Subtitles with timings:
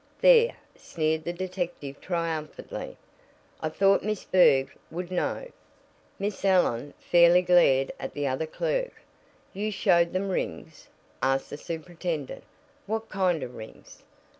[0.19, 2.97] "There!" sneered the detective triumphantly,
[3.61, 5.49] "I thought Miss Berg would know."
[6.17, 9.03] Miss Allen fairly glared at the other clerk.
[9.53, 10.87] "You showed them rings?"
[11.21, 12.43] asked the superintendent.
[12.87, 14.01] "What kind of rings?"